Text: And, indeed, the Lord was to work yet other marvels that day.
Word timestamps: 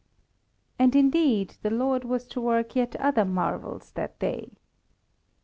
And, 0.79 0.95
indeed, 0.95 1.57
the 1.61 1.69
Lord 1.69 2.05
was 2.05 2.25
to 2.29 2.41
work 2.41 2.75
yet 2.75 2.95
other 2.95 3.23
marvels 3.23 3.91
that 3.91 4.17
day. 4.17 4.49